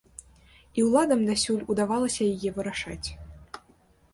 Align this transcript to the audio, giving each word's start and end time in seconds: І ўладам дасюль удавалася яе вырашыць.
І 0.79 0.85
ўладам 0.87 1.21
дасюль 1.27 1.61
удавалася 1.73 2.27
яе 2.37 2.49
вырашыць. 2.57 3.09